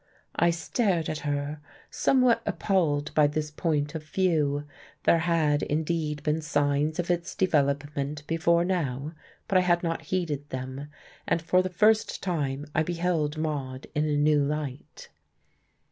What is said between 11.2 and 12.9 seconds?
And for the first time I